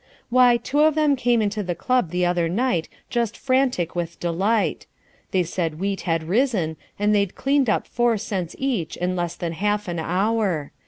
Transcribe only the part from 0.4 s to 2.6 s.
two of them came into the club the other